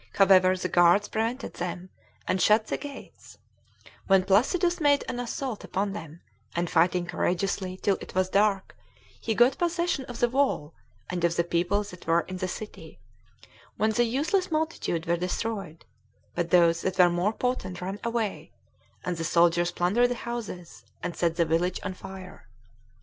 [0.15, 1.91] However, the guards prevented them,
[2.27, 3.37] and shut the gates,
[4.07, 6.21] when Placidus made an assault upon them,
[6.55, 8.75] and fighting courageously till it was dark,
[9.19, 10.73] he got possession of the wall,
[11.11, 12.97] and of the people that were in the city,
[13.77, 15.85] when the useless multitude were destroyed;
[16.33, 18.51] but those that were more potent ran away,
[19.05, 22.47] and the soldiers plundered the houses, and set the village on fire.